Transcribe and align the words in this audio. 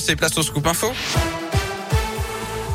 c'est 0.00 0.16
place 0.16 0.36
au 0.38 0.42
scoop 0.42 0.66
info. 0.66 0.92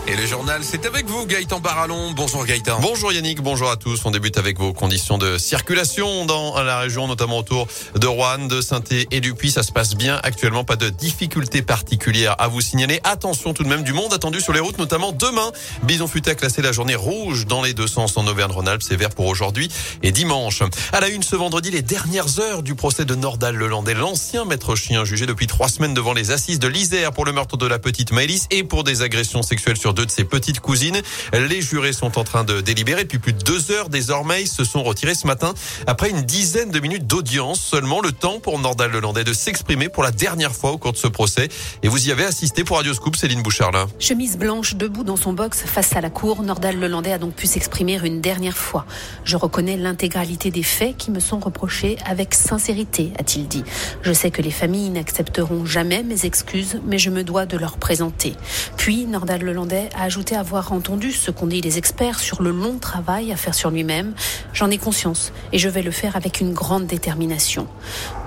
Et 0.08 0.16
le 0.16 0.28
journal, 0.28 0.62
c'est 0.64 0.86
avec 0.86 1.08
vous, 1.08 1.26
Gaëtan 1.26 1.60
Barallon. 1.60 2.12
Bonjour 2.12 2.46
Gaëtan. 2.46 2.78
Bonjour 2.80 3.12
Yannick, 3.12 3.42
bonjour 3.42 3.72
à 3.72 3.76
tous. 3.76 4.06
On 4.06 4.12
débute 4.12 4.38
avec 4.38 4.60
vos 4.60 4.72
conditions 4.72 5.18
de 5.18 5.40
circulation 5.40 6.26
dans 6.26 6.62
la 6.62 6.78
région, 6.78 7.08
notamment 7.08 7.40
autour 7.40 7.68
de 7.96 8.06
Rouen, 8.06 8.46
de 8.48 8.62
saint 8.62 8.84
et 8.92 9.20
du 9.20 9.34
Puy. 9.34 9.50
Ça 9.50 9.64
se 9.64 9.72
passe 9.72 9.96
bien 9.96 10.20
actuellement, 10.22 10.64
pas 10.64 10.76
de 10.76 10.90
difficultés 10.90 11.64
particulières 11.64 12.36
à 12.38 12.48
vous 12.50 12.62
signaler. 12.62 13.00
Attention 13.04 13.56
tout 13.56 13.64
de 13.64 13.68
même 13.68 13.82
du 13.82 13.94
monde 13.94 14.14
attendu 14.14 14.42
sur 14.42 14.54
les 14.54 14.60
routes, 14.60 14.78
notamment 14.78 15.12
demain. 15.12 15.52
Bison 15.82 16.06
Futé 16.06 16.32
a 16.32 16.36
classé 16.36 16.62
la 16.62 16.72
journée 16.72 16.94
rouge 16.94 17.48
dans 17.48 17.64
les 17.64 17.74
deux 17.74 17.88
sens 17.88 18.16
en 18.16 18.28
Auvergne-Rhône-Alpes. 18.28 18.84
C'est 18.84 18.98
vert 18.98 19.10
pour 19.10 19.26
aujourd'hui 19.26 19.72
et 20.04 20.12
dimanche. 20.12 20.62
À 20.94 21.00
la 21.00 21.08
une 21.08 21.24
ce 21.24 21.36
vendredi, 21.36 21.72
les 21.72 21.82
dernières 21.82 22.40
heures 22.40 22.62
du 22.62 22.76
procès 22.76 23.06
de 23.06 23.16
Nordal 23.16 23.56
Lelandais, 23.56 23.96
l'ancien 23.96 24.46
maître 24.46 24.76
chien 24.76 25.04
jugé 25.04 25.26
depuis 25.26 25.48
trois 25.48 25.68
semaines 25.68 25.96
devant 25.96 26.14
les 26.14 26.30
assises 26.30 26.60
de 26.60 26.68
l'Isère 26.68 27.12
pour 27.12 27.26
le 27.26 27.32
meurtre 27.32 27.58
de 27.58 27.66
la 27.66 27.80
petite 27.80 28.12
Maëlys 28.12 28.46
et 28.52 28.64
pour 28.64 28.84
des 28.84 29.02
agressions 29.02 29.42
sexuelles 29.42 29.78
sur 29.78 29.95
deux 29.96 30.06
de 30.06 30.12
ses 30.12 30.26
petites 30.26 30.60
cousines. 30.60 31.02
Les 31.34 31.62
jurés 31.62 31.94
sont 31.94 32.20
en 32.20 32.24
train 32.24 32.44
de 32.44 32.62
délibérer 32.62 33.04
depuis 33.04 33.20
plus 33.20 33.34
de 33.34 33.42
deux 33.42 33.72
heures 33.72 33.90
désormais. 33.90 34.44
Ils 34.44 34.48
se 34.48 34.64
sont 34.64 34.84
retirés 34.84 35.16
ce 35.16 35.26
matin 35.26 35.54
après 35.88 36.10
une 36.12 36.22
dizaine 36.22 36.70
de 36.70 36.80
minutes 36.80 37.08
d'audience. 37.08 37.60
Seulement 37.60 38.02
le 38.02 38.12
temps 38.12 38.40
pour 38.40 38.60
Nordal 38.60 38.92
Lelandais 38.92 39.24
de 39.24 39.34
s'exprimer 39.34 39.90
pour 39.90 40.04
la 40.04 40.12
dernière 40.12 40.54
fois 40.54 40.72
au 40.72 40.78
cours 40.78 40.92
de 40.92 40.98
ce 40.98 41.08
procès. 41.08 41.50
Et 41.82 41.88
vous 41.88 42.08
y 42.08 42.12
avez 42.12 42.26
assisté 42.26 42.64
pour 42.64 42.78
Radio 42.78 42.94
Scoop, 42.94 43.16
Céline 43.16 43.42
Bouchard. 43.42 43.88
Chemise 44.00 44.38
blanche, 44.38 44.76
debout 44.76 45.04
dans 45.04 45.16
son 45.16 45.34
box 45.34 45.64
face 45.66 45.96
à 45.96 46.02
la 46.02 46.10
cour, 46.10 46.44
Nordal 46.44 46.80
Lelandais 46.80 47.14
a 47.14 47.18
donc 47.18 47.34
pu 47.34 47.48
s'exprimer 47.48 48.00
une 48.04 48.22
dernière 48.22 48.58
fois. 48.58 48.86
Je 49.24 49.38
reconnais 49.38 49.78
l'intégralité 49.78 50.52
des 50.52 50.64
faits 50.64 50.98
qui 50.98 51.10
me 51.10 51.20
sont 51.20 51.40
reprochés 51.40 51.98
avec 52.06 52.34
sincérité, 52.34 53.12
a-t-il 53.18 53.48
dit. 53.48 53.64
Je 54.02 54.12
sais 54.12 54.30
que 54.30 54.42
les 54.42 54.52
familles 54.52 54.90
n'accepteront 54.90 55.66
jamais 55.66 56.04
mes 56.04 56.26
excuses, 56.26 56.80
mais 56.86 56.98
je 56.98 57.10
me 57.10 57.24
dois 57.24 57.46
de 57.46 57.58
leur 57.58 57.78
présenter. 57.78 58.34
Puis 58.78 59.06
Nordal 59.06 59.42
Lelandais 59.42 59.85
a 59.96 60.04
ajouté 60.04 60.36
avoir 60.36 60.72
entendu 60.72 61.12
ce 61.12 61.32
qu'ont 61.32 61.48
dit 61.48 61.62
les 61.62 61.78
experts 61.78 62.20
sur 62.20 62.42
le 62.42 62.52
long 62.52 62.78
travail 62.78 63.32
à 63.32 63.36
faire 63.36 63.54
sur 63.54 63.70
lui-même. 63.70 64.14
J'en 64.54 64.70
ai 64.72 64.78
conscience 64.78 65.32
et 65.52 65.60
je 65.60 65.70
vais 65.70 65.82
le 65.82 65.92
faire 65.92 66.16
avec 66.16 66.42
une 66.42 66.54
grande 66.54 66.88
détermination. 66.88 67.68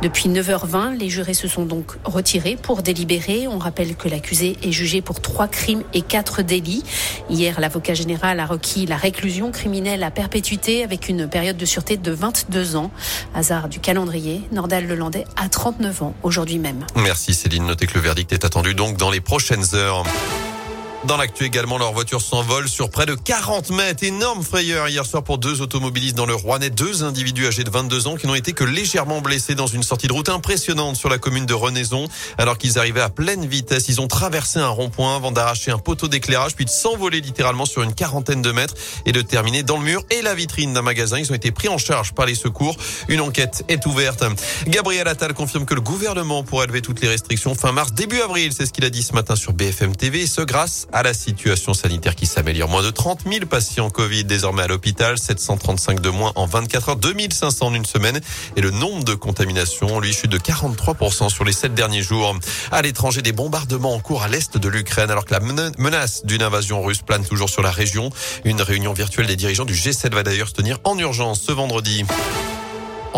Depuis 0.03 0.29
9h20, 0.29 0.97
les 0.99 1.09
jurés 1.09 1.35
se 1.35 1.49
sont 1.49 1.65
donc 1.65 1.97
retirés 2.05 2.57
pour 2.61 2.83
délibérer. 2.83 3.49
On 3.49 3.59
rappelle 3.59 3.97
que 3.97 4.09
l'accusé 4.09 4.57
est 4.63 4.73
jugé 4.73 5.01
pour 5.01 5.21
trois 5.21 5.49
crimes 5.49 5.83
et 5.93 6.03
quatre 6.03 6.43
délits. 6.43 6.85
Hier, 7.31 7.61
l'avocat 7.61 7.95
général 7.95 8.41
a 8.41 8.47
requis 8.47 8.87
la 8.87 8.97
réclusion 8.97 9.51
criminelle 9.51 10.03
à 10.03 10.11
perpétuité 10.11 10.85
avec 10.85 11.09
une 11.09 11.29
période 11.29 11.57
de 11.57 11.67
sûreté 11.67 11.97
de 11.97 12.13
22 12.13 12.77
ans. 12.77 12.91
Hasard 13.35 13.69
du 13.69 13.81
calendrier, 13.81 14.43
Nordal 14.53 14.87
Lelandais 14.87 15.25
a 15.37 15.49
39 15.49 16.03
ans 16.03 16.15
aujourd'hui 16.23 16.59
même. 16.59 16.87
Merci 16.97 17.35
Céline. 17.35 17.67
Notez 17.67 17.87
que 17.87 17.95
le 17.95 18.01
verdict 18.01 18.33
est 18.33 18.45
attendu 18.45 18.75
donc 18.75 18.97
dans 18.97 19.11
les 19.11 19.21
prochaines 19.21 19.75
heures. 19.75 20.05
Dans 21.05 21.17
l'actu 21.17 21.45
également, 21.45 21.79
leur 21.79 21.93
voiture 21.93 22.21
s'envole 22.21 22.69
sur 22.69 22.91
près 22.91 23.07
de 23.07 23.15
40 23.15 23.71
mètres. 23.71 24.03
Énorme 24.03 24.43
frayeur 24.43 24.89
hier 24.89 25.07
soir 25.07 25.23
pour 25.23 25.39
deux 25.39 25.63
automobilistes 25.63 26.17
dans 26.17 26.27
le 26.27 26.35
Rouennais. 26.35 26.71
Deux 26.71 27.05
individus 27.05 27.47
âgés 27.47 27.63
de 27.63 27.71
22 27.71 28.09
ans 28.09 28.17
qui 28.17 28.27
n'ont 28.27 28.35
été 28.35 28.53
que 28.53 28.65
légèrement 28.65 29.21
blessés 29.21 29.55
dans 29.55 29.69
une 29.69 29.85
sortie 29.85 30.09
de 30.09 30.13
route 30.13 30.29
impressionnante 30.29 30.97
sur 30.97 31.09
la 31.09 31.19
commune 31.19 31.47
de 31.47 31.55
Renaison. 31.55 32.09
Alors 32.37 32.59
qu'ils 32.59 32.81
arrivaient 32.81 33.01
à 33.01 33.11
pleine 33.11 33.47
vitesse, 33.47 33.89
ils 33.89 34.01
ont 34.01 34.09
traversé 34.09 34.59
un 34.59 34.69
rond-point 34.69 35.15
avant 35.15 35.31
d'arracher 35.31 35.71
un 35.71 35.79
poteau 35.79 36.09
d'éclairage 36.09 36.57
puis 36.57 36.65
de 36.65 36.71
s'envoler 36.71 37.21
littéralement 37.21 37.65
sur 37.65 37.83
une 37.83 37.95
quarantaine 37.95 38.43
de 38.43 38.51
mètres 38.51 38.75
et 39.07 39.13
de 39.13 39.23
terminer 39.23 39.63
dans 39.63 39.79
le 39.79 39.85
mur 39.85 40.03
et 40.11 40.21
la 40.21 40.35
vitrine 40.35 40.73
d'un 40.73 40.83
magasin. 40.83 41.19
Ils 41.21 41.31
ont 41.31 41.37
été 41.37 41.53
pris 41.53 41.69
en 41.69 41.79
charge 41.79 42.13
par 42.13 42.27
les 42.27 42.35
secours. 42.35 42.77
Une 43.09 43.21
enquête 43.21 43.65
est 43.69 43.87
ouverte. 43.87 44.25
Gabriel 44.67 45.07
Attal 45.07 45.33
confirme 45.33 45.65
que 45.65 45.75
le 45.75 45.81
gouvernement 45.81 46.43
pourrait 46.43 46.67
lever 46.67 46.83
toutes 46.83 47.01
les 47.01 47.09
restrictions 47.09 47.55
fin 47.55 47.71
mars, 47.71 47.93
début 47.93 48.21
avril. 48.21 48.53
C'est 48.53 48.67
ce 48.67 48.73
qu'il 48.73 48.85
a 48.85 48.91
dit 48.91 49.05
ce 49.05 49.13
matin 49.13 49.37
sur 49.37 49.53
BFM 49.53 49.95
TV. 49.95 50.27
Ce 50.27 50.41
grâce 50.41 50.88
à 50.93 51.03
la 51.03 51.15
situation 51.15 51.75
sanitaire 51.75 52.15
qui 52.15 52.27
s'améliore. 52.27 52.69
Moins 52.69 52.83
de 52.83 52.91
30 52.91 53.21
000 53.31 53.47
patients 53.47 53.91
Covid 53.91 54.25
désormais 54.25 54.63
à 54.63 54.67
l'hôpital, 54.67 55.19
735 55.19 56.01
de 56.01 56.11
moins 56.11 56.33
en 56.37 56.47
24 56.47 56.89
heures, 56.91 56.97
2500 56.97 57.67
en 57.67 57.75
une 57.75 57.85
semaine. 57.85 58.21
Et 58.57 58.61
le 58.61 58.71
nombre 58.71 59.05
de 59.05 59.15
contaminations, 59.15 60.01
lui, 60.01 60.13
chute 60.13 60.31
de 60.31 60.39
43% 60.39 61.29
sur 61.29 61.45
les 61.45 61.53
sept 61.53 61.75
derniers 61.75 62.03
jours. 62.03 62.37
À 62.73 62.83
l'étranger, 62.83 63.23
des 63.23 63.33
bombardements 63.33 63.95
en 63.95 64.01
cours 64.01 64.23
à 64.23 64.29
l'est 64.29 64.57
de 64.57 64.69
l'Ukraine, 64.69 65.11
alors 65.11 65.25
que 65.25 65.35
la 65.35 65.41
menace 65.41 66.25
d'une 66.25 66.43
invasion 66.43 66.83
russe 66.83 67.03
plane 67.03 67.25
toujours 67.25 67.51
sur 67.51 67.63
la 67.63 67.71
région. 67.71 68.11
Une 68.45 68.61
réunion 68.61 68.93
virtuelle 68.93 69.27
des 69.27 69.37
dirigeants 69.37 69.65
du 69.65 69.75
G7 69.75 70.13
va 70.13 70.23
d'ailleurs 70.23 70.49
se 70.49 70.55
tenir 70.55 70.79
en 70.85 70.99
urgence 70.99 71.41
ce 71.41 71.53
vendredi. 71.53 72.05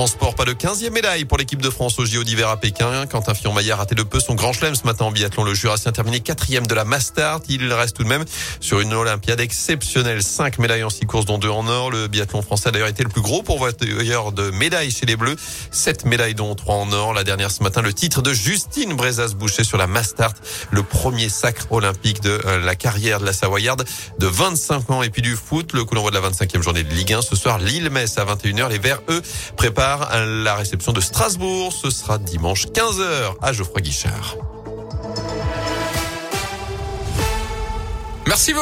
En 0.00 0.06
sport, 0.06 0.34
pas 0.34 0.46
de 0.46 0.54
15e 0.54 0.92
médaille 0.92 1.26
pour 1.26 1.36
l'équipe 1.36 1.60
de 1.60 1.68
France 1.68 1.98
au 1.98 2.06
JO 2.06 2.24
d'hiver 2.24 2.48
à 2.48 2.56
Pékin. 2.56 3.04
Quentin 3.04 3.34
Fillon-Maillard 3.34 3.80
a 3.80 3.82
raté 3.82 3.94
de 3.94 4.02
peu 4.02 4.18
son 4.18 4.34
grand 4.34 4.54
chelem 4.54 4.74
ce 4.74 4.84
matin 4.84 5.04
en 5.04 5.12
biathlon. 5.12 5.44
Le 5.44 5.52
Jurassien 5.52 5.92
terminé 5.92 6.20
quatrième 6.20 6.66
de 6.66 6.74
la 6.74 6.86
Mastart. 6.86 7.42
Il 7.50 7.70
reste 7.70 7.96
tout 7.96 8.04
de 8.04 8.08
même 8.08 8.24
sur 8.60 8.80
une 8.80 8.94
Olympiade 8.94 9.40
exceptionnelle. 9.40 10.22
Cinq 10.22 10.58
médailles 10.58 10.84
en 10.84 10.88
six 10.88 11.04
courses, 11.04 11.26
dont 11.26 11.36
deux 11.36 11.50
en 11.50 11.68
or. 11.68 11.90
Le 11.90 12.08
biathlon 12.08 12.40
français 12.40 12.70
a 12.70 12.72
d'ailleurs 12.72 12.88
été 12.88 13.02
le 13.02 13.10
plus 13.10 13.20
gros 13.20 13.42
pourvoyeur 13.42 14.32
de 14.32 14.50
médailles 14.52 14.90
chez 14.90 15.04
les 15.04 15.16
Bleus. 15.16 15.36
Sept 15.70 16.06
médailles, 16.06 16.34
dont 16.34 16.54
trois 16.54 16.76
en 16.76 16.90
or. 16.92 17.12
La 17.12 17.22
dernière 17.22 17.50
ce 17.50 17.62
matin, 17.62 17.82
le 17.82 17.92
titre 17.92 18.22
de 18.22 18.32
Justine 18.32 18.94
Brezas-Boucher 18.94 19.64
sur 19.64 19.76
la 19.76 19.86
Mastart. 19.86 20.32
Le 20.70 20.82
premier 20.82 21.28
sacre 21.28 21.70
olympique 21.72 22.22
de 22.22 22.40
euh, 22.46 22.64
la 22.64 22.74
carrière 22.74 23.20
de 23.20 23.26
la 23.26 23.34
Savoyarde 23.34 23.84
de 24.18 24.26
25 24.26 24.88
ans. 24.92 25.02
Et 25.02 25.10
puis 25.10 25.20
du 25.20 25.36
foot, 25.36 25.74
le 25.74 25.84
coup 25.84 25.94
d'envoi 25.94 26.10
de 26.10 26.16
la 26.16 26.26
25e 26.26 26.62
journée 26.62 26.84
de 26.84 26.94
Ligue 26.94 27.12
1. 27.12 27.20
Ce 27.20 27.36
soir, 27.36 27.58
Lille-Metz 27.58 28.16
à 28.16 28.24
21h. 28.24 28.70
Les 28.70 28.78
Verts, 28.78 29.02
eux, 29.10 29.20
préparent 29.58 29.89
la 29.98 30.54
réception 30.54 30.92
de 30.92 31.00
Strasbourg. 31.00 31.72
Ce 31.72 31.90
sera 31.90 32.18
dimanche 32.18 32.66
15h 32.66 33.36
à 33.42 33.52
Geoffroy 33.52 33.80
Guichard. 33.80 34.36
Merci 38.26 38.52
beaucoup. 38.52 38.58